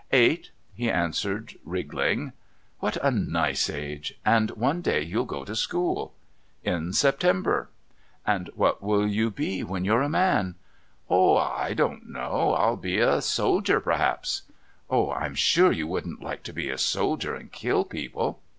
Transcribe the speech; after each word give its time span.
"Eight," 0.11 0.49
he 0.73 0.89
answered, 0.89 1.57
wriggling. 1.63 2.33
"What 2.79 2.97
a 3.03 3.11
nice 3.11 3.69
age! 3.69 4.15
And 4.25 4.49
one 4.49 4.81
day 4.81 5.03
you'll 5.03 5.25
go 5.27 5.45
to 5.45 5.55
school?" 5.55 6.15
"In 6.63 6.91
September." 6.91 7.69
"And 8.25 8.49
what 8.55 8.81
will 8.81 9.05
you 9.05 9.29
be 9.29 9.63
when 9.63 9.85
you're 9.85 10.01
a 10.01 10.09
man?" 10.09 10.55
"Oh, 11.07 11.37
I 11.37 11.75
don't 11.75 12.09
know. 12.09 12.55
I'll 12.55 12.77
be 12.77 12.97
a 12.97 13.21
soldier, 13.21 13.79
perhaps." 13.79 14.41
"Oh, 14.89 15.11
I'm 15.11 15.35
sure 15.35 15.71
you 15.71 15.85
wouldn't 15.85 16.23
like 16.23 16.41
to 16.45 16.51
be 16.51 16.71
a 16.71 16.79
soldier 16.79 17.35
and 17.35 17.51
kill 17.51 17.83
people." 17.85 18.41